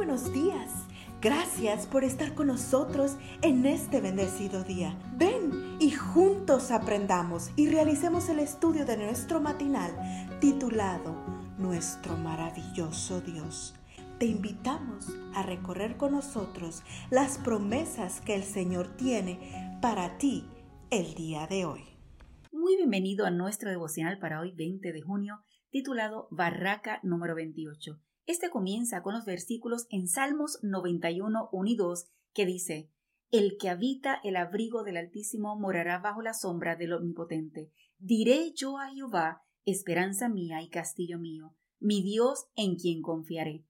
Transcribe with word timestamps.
buenos 0.00 0.32
días. 0.32 0.86
Gracias 1.20 1.86
por 1.86 2.04
estar 2.04 2.34
con 2.34 2.46
nosotros 2.46 3.18
en 3.42 3.66
este 3.66 4.00
bendecido 4.00 4.64
día. 4.64 4.98
Ven 5.18 5.76
y 5.78 5.90
juntos 5.90 6.70
aprendamos 6.70 7.50
y 7.54 7.68
realicemos 7.68 8.30
el 8.30 8.38
estudio 8.38 8.86
de 8.86 8.96
nuestro 8.96 9.42
matinal 9.42 9.90
titulado 10.40 11.14
Nuestro 11.58 12.16
maravilloso 12.16 13.20
Dios. 13.20 13.74
Te 14.18 14.24
invitamos 14.24 15.14
a 15.34 15.42
recorrer 15.42 15.98
con 15.98 16.12
nosotros 16.12 16.82
las 17.10 17.36
promesas 17.36 18.22
que 18.22 18.34
el 18.34 18.44
Señor 18.44 18.96
tiene 18.96 19.78
para 19.82 20.16
ti 20.16 20.46
el 20.88 21.12
día 21.12 21.46
de 21.46 21.66
hoy. 21.66 21.84
Muy 22.52 22.74
bienvenido 22.76 23.26
a 23.26 23.30
nuestro 23.30 23.68
devocional 23.68 24.18
para 24.18 24.40
hoy 24.40 24.52
20 24.52 24.94
de 24.94 25.02
junio 25.02 25.42
titulado 25.70 26.26
Barraca 26.30 27.00
número 27.02 27.34
28 27.34 28.00
este 28.26 28.50
comienza 28.50 29.02
con 29.02 29.14
los 29.14 29.24
versículos 29.24 29.86
en 29.90 30.06
Salmos 30.06 30.58
91, 30.62 31.48
1 31.52 31.70
y 31.70 31.76
2, 31.76 32.08
que 32.32 32.46
dice, 32.46 32.90
El 33.30 33.56
que 33.58 33.68
habita 33.68 34.20
el 34.24 34.36
abrigo 34.36 34.84
del 34.84 34.96
Altísimo 34.96 35.58
morará 35.58 35.98
bajo 35.98 36.22
la 36.22 36.34
sombra 36.34 36.76
del 36.76 36.92
Omnipotente. 36.92 37.72
Diré 37.98 38.52
yo 38.54 38.78
a 38.78 38.90
Jehová, 38.90 39.42
esperanza 39.64 40.28
mía 40.28 40.62
y 40.62 40.68
castillo 40.68 41.18
mío, 41.18 41.54
mi 41.78 42.02
Dios 42.02 42.46
en 42.56 42.76
quien 42.76 43.02
confiaré. 43.02 43.64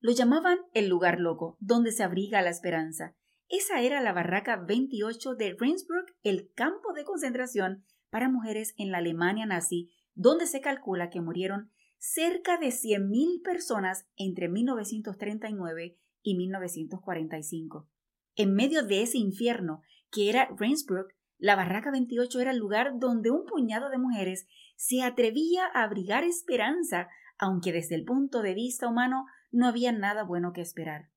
Lo 0.00 0.12
llamaban 0.12 0.58
el 0.74 0.88
lugar 0.88 1.18
loco, 1.18 1.56
donde 1.60 1.92
se 1.92 2.02
abriga 2.02 2.42
la 2.42 2.50
esperanza. 2.50 3.16
Esa 3.48 3.80
era 3.80 4.00
la 4.00 4.12
barraca 4.12 4.56
28 4.56 5.34
de 5.34 5.56
Ravensbrück, 5.58 6.14
el 6.22 6.50
campo 6.54 6.92
de 6.92 7.04
concentración 7.04 7.84
para 8.10 8.28
mujeres 8.28 8.74
en 8.76 8.90
la 8.90 8.98
Alemania 8.98 9.46
nazi, 9.46 9.90
donde 10.14 10.46
se 10.46 10.60
calcula 10.60 11.10
que 11.10 11.20
murieron 11.20 11.70
cerca 11.98 12.58
de 12.58 12.68
100.000 12.68 13.42
personas 13.42 14.06
entre 14.16 14.48
1939 14.48 15.98
y 16.22 16.36
1945. 16.36 17.88
En 18.36 18.54
medio 18.54 18.84
de 18.84 19.02
ese 19.02 19.18
infierno 19.18 19.82
que 20.10 20.28
era 20.30 20.48
Rainsbrook, 20.58 21.12
la 21.38 21.56
Barraca 21.56 21.90
28 21.90 22.40
era 22.40 22.50
el 22.50 22.58
lugar 22.58 22.98
donde 22.98 23.30
un 23.30 23.44
puñado 23.44 23.90
de 23.90 23.98
mujeres 23.98 24.46
se 24.76 25.02
atrevía 25.02 25.66
a 25.66 25.82
abrigar 25.82 26.24
esperanza, 26.24 27.08
aunque 27.38 27.72
desde 27.72 27.94
el 27.94 28.04
punto 28.04 28.42
de 28.42 28.54
vista 28.54 28.88
humano 28.88 29.26
no 29.50 29.66
había 29.66 29.92
nada 29.92 30.24
bueno 30.24 30.52
que 30.52 30.60
esperar. 30.60 31.10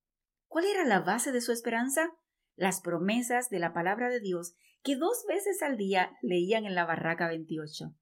¿Cuál 0.46 0.64
era 0.66 0.84
la 0.84 1.00
base 1.00 1.32
de 1.32 1.40
su 1.40 1.52
esperanza? 1.52 2.12
Las 2.56 2.80
promesas 2.80 3.50
de 3.50 3.58
la 3.58 3.72
palabra 3.72 4.08
de 4.08 4.20
Dios 4.20 4.54
que 4.82 4.96
dos 4.96 5.24
veces 5.28 5.62
al 5.62 5.76
día 5.76 6.16
leían 6.22 6.64
en 6.64 6.74
la 6.74 6.84
Barraca 6.84 7.28
28. 7.28 7.94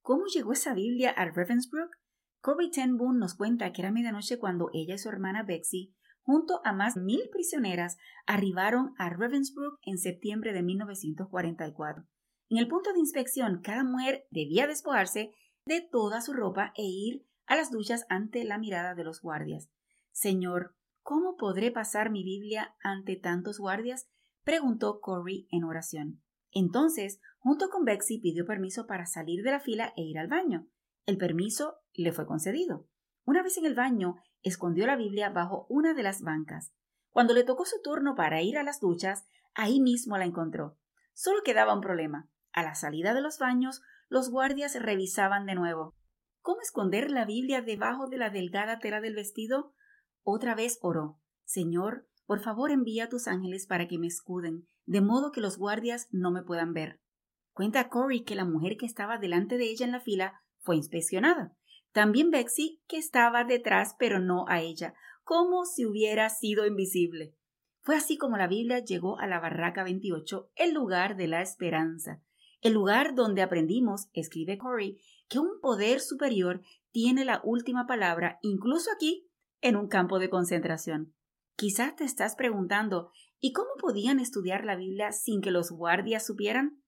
¿Cómo 0.00 0.26
llegó 0.26 0.52
esa 0.52 0.74
Biblia 0.74 1.10
a 1.10 1.24
Ravensbrück? 1.26 1.96
Corby 2.44 2.70
Ten 2.70 2.98
Boone 2.98 3.20
nos 3.20 3.34
cuenta 3.34 3.72
que 3.72 3.80
era 3.80 3.90
medianoche 3.90 4.38
cuando 4.38 4.68
ella 4.74 4.96
y 4.96 4.98
su 4.98 5.08
hermana 5.08 5.44
Betsy, 5.44 5.94
junto 6.24 6.60
a 6.62 6.74
más 6.74 6.94
de 6.94 7.00
mil 7.00 7.22
prisioneras, 7.32 7.96
arribaron 8.26 8.92
a 8.98 9.08
Ravensbrück 9.08 9.78
en 9.80 9.96
septiembre 9.96 10.52
de 10.52 10.62
1944. 10.62 12.04
En 12.50 12.58
el 12.58 12.68
punto 12.68 12.92
de 12.92 12.98
inspección, 12.98 13.62
cada 13.62 13.82
mujer 13.82 14.26
debía 14.30 14.66
despojarse 14.66 15.32
de 15.64 15.80
toda 15.80 16.20
su 16.20 16.34
ropa 16.34 16.74
e 16.76 16.82
ir 16.82 17.26
a 17.46 17.56
las 17.56 17.70
duchas 17.70 18.04
ante 18.10 18.44
la 18.44 18.58
mirada 18.58 18.94
de 18.94 19.04
los 19.04 19.22
guardias. 19.22 19.70
Señor, 20.12 20.76
¿cómo 21.00 21.38
podré 21.38 21.70
pasar 21.70 22.10
mi 22.10 22.24
Biblia 22.24 22.74
ante 22.82 23.16
tantos 23.16 23.58
guardias? 23.58 24.06
preguntó 24.42 25.00
Corey 25.00 25.48
en 25.50 25.64
oración. 25.64 26.22
Entonces, 26.50 27.22
junto 27.38 27.70
con 27.70 27.86
Betsy, 27.86 28.18
pidió 28.18 28.44
permiso 28.44 28.86
para 28.86 29.06
salir 29.06 29.42
de 29.42 29.50
la 29.50 29.60
fila 29.60 29.94
e 29.96 30.02
ir 30.02 30.18
al 30.18 30.28
baño. 30.28 30.68
El 31.06 31.18
permiso 31.18 31.76
le 31.92 32.12
fue 32.12 32.26
concedido. 32.26 32.88
Una 33.24 33.42
vez 33.42 33.58
en 33.58 33.66
el 33.66 33.74
baño, 33.74 34.16
escondió 34.42 34.86
la 34.86 34.96
Biblia 34.96 35.30
bajo 35.30 35.66
una 35.68 35.94
de 35.94 36.02
las 36.02 36.22
bancas. 36.22 36.72
Cuando 37.10 37.34
le 37.34 37.44
tocó 37.44 37.64
su 37.64 37.80
turno 37.82 38.14
para 38.14 38.42
ir 38.42 38.58
a 38.58 38.62
las 38.62 38.80
duchas, 38.80 39.24
ahí 39.54 39.80
mismo 39.80 40.18
la 40.18 40.24
encontró. 40.24 40.78
Solo 41.12 41.42
quedaba 41.44 41.74
un 41.74 41.80
problema. 41.80 42.28
A 42.52 42.62
la 42.62 42.74
salida 42.74 43.14
de 43.14 43.20
los 43.20 43.38
baños, 43.38 43.82
los 44.08 44.30
guardias 44.30 44.80
revisaban 44.80 45.46
de 45.46 45.54
nuevo. 45.54 45.94
¿Cómo 46.40 46.60
esconder 46.60 47.10
la 47.10 47.24
Biblia 47.24 47.62
debajo 47.62 48.06
de 48.06 48.18
la 48.18 48.30
delgada 48.30 48.78
tela 48.78 49.00
del 49.00 49.14
vestido? 49.14 49.74
Otra 50.22 50.54
vez 50.54 50.78
oró. 50.82 51.20
Señor, 51.44 52.06
por 52.26 52.40
favor 52.40 52.70
envía 52.70 53.04
a 53.04 53.08
tus 53.08 53.28
ángeles 53.28 53.66
para 53.66 53.88
que 53.88 53.98
me 53.98 54.06
escuden, 54.06 54.66
de 54.86 55.00
modo 55.00 55.32
que 55.32 55.40
los 55.40 55.58
guardias 55.58 56.08
no 56.10 56.30
me 56.30 56.42
puedan 56.42 56.72
ver. 56.72 57.00
Cuenta 57.52 57.88
Cory 57.88 58.24
que 58.24 58.34
la 58.34 58.44
mujer 58.44 58.76
que 58.76 58.86
estaba 58.86 59.18
delante 59.18 59.58
de 59.58 59.70
ella 59.70 59.86
en 59.86 59.92
la 59.92 60.00
fila 60.00 60.42
fue 60.64 60.76
inspeccionada. 60.76 61.56
También 61.92 62.30
Betsy, 62.30 62.82
que 62.88 62.96
estaba 62.96 63.44
detrás, 63.44 63.94
pero 63.98 64.18
no 64.18 64.46
a 64.48 64.60
ella, 64.60 64.94
como 65.22 65.64
si 65.64 65.86
hubiera 65.86 66.28
sido 66.30 66.66
invisible. 66.66 67.36
Fue 67.82 67.96
así 67.96 68.16
como 68.16 68.36
la 68.36 68.48
Biblia 68.48 68.80
llegó 68.80 69.20
a 69.20 69.26
la 69.26 69.38
barraca 69.38 69.84
28, 69.84 70.50
el 70.56 70.72
lugar 70.72 71.16
de 71.16 71.28
la 71.28 71.42
esperanza, 71.42 72.22
el 72.62 72.72
lugar 72.72 73.14
donde 73.14 73.42
aprendimos, 73.42 74.08
escribe 74.14 74.58
Corey, 74.58 74.98
que 75.28 75.38
un 75.38 75.60
poder 75.60 76.00
superior 76.00 76.62
tiene 76.90 77.24
la 77.24 77.40
última 77.44 77.86
palabra, 77.86 78.38
incluso 78.42 78.90
aquí, 78.90 79.28
en 79.60 79.76
un 79.76 79.88
campo 79.88 80.18
de 80.18 80.30
concentración. 80.30 81.14
Quizás 81.56 81.94
te 81.94 82.04
estás 82.04 82.34
preguntando, 82.36 83.10
¿y 83.38 83.52
cómo 83.52 83.70
podían 83.78 84.18
estudiar 84.18 84.64
la 84.64 84.76
Biblia 84.76 85.12
sin 85.12 85.40
que 85.40 85.50
los 85.50 85.70
guardias 85.70 86.26
supieran? 86.26 86.82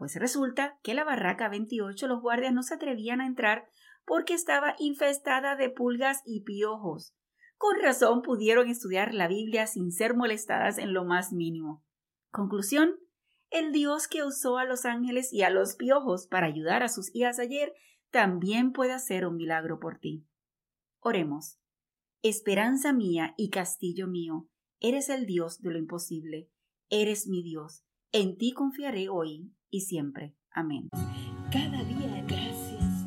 Pues 0.00 0.16
resulta 0.16 0.78
que 0.82 0.94
la 0.94 1.04
barraca 1.04 1.50
28 1.50 2.08
los 2.08 2.22
guardias 2.22 2.54
no 2.54 2.62
se 2.62 2.72
atrevían 2.72 3.20
a 3.20 3.26
entrar 3.26 3.68
porque 4.06 4.32
estaba 4.32 4.74
infestada 4.78 5.56
de 5.56 5.68
pulgas 5.68 6.22
y 6.24 6.40
piojos. 6.40 7.14
Con 7.58 7.78
razón 7.82 8.22
pudieron 8.22 8.70
estudiar 8.70 9.12
la 9.12 9.28
Biblia 9.28 9.66
sin 9.66 9.92
ser 9.92 10.16
molestadas 10.16 10.78
en 10.78 10.94
lo 10.94 11.04
más 11.04 11.34
mínimo. 11.34 11.84
Conclusión. 12.30 12.96
El 13.50 13.72
Dios 13.72 14.08
que 14.08 14.24
usó 14.24 14.56
a 14.56 14.64
los 14.64 14.86
ángeles 14.86 15.34
y 15.34 15.42
a 15.42 15.50
los 15.50 15.76
piojos 15.76 16.26
para 16.28 16.46
ayudar 16.46 16.82
a 16.82 16.88
sus 16.88 17.14
hijas 17.14 17.38
ayer 17.38 17.74
también 18.10 18.72
puede 18.72 18.92
hacer 18.92 19.26
un 19.26 19.36
milagro 19.36 19.80
por 19.80 19.98
ti. 19.98 20.26
Oremos. 21.00 21.58
Esperanza 22.22 22.94
mía 22.94 23.34
y 23.36 23.50
castillo 23.50 24.06
mío, 24.06 24.48
eres 24.78 25.10
el 25.10 25.26
Dios 25.26 25.60
de 25.60 25.72
lo 25.72 25.78
imposible. 25.78 26.48
Eres 26.88 27.26
mi 27.26 27.42
Dios. 27.42 27.84
En 28.12 28.36
ti 28.36 28.50
confiaré 28.52 29.08
hoy 29.08 29.52
y 29.70 29.82
siempre. 29.82 30.34
Amén. 30.50 30.88
Cada 31.52 31.84
día 31.84 32.24
gracias. 32.26 33.06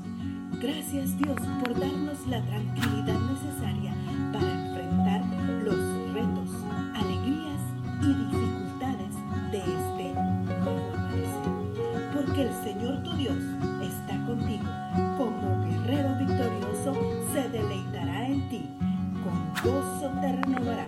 Gracias 0.61 1.17
Dios 1.17 1.35
por 1.59 1.77
darnos 1.77 2.25
la 2.27 2.41
tranquilidad 2.45 3.19
necesaria 3.19 3.93
para 4.31 4.49
enfrentar 4.49 5.25
los 5.61 6.13
retos, 6.13 6.49
alegrías 6.95 7.59
y 8.01 8.13
dificultades 8.13 9.13
de 9.51 9.57
este 9.57 10.13
nuevo. 10.63 10.93
Porque 12.13 12.43
el 12.43 12.53
Señor 12.63 13.03
tu 13.03 13.11
Dios 13.17 13.37
está 13.81 14.25
contigo. 14.25 14.71
Como 15.17 15.65
guerrero 15.65 16.17
victorioso 16.17 16.93
se 17.33 17.49
deleitará 17.49 18.29
en 18.29 18.47
ti. 18.47 18.69
Con 19.21 19.69
gozo 19.69 20.09
te 20.21 20.31
renovará 20.31 20.87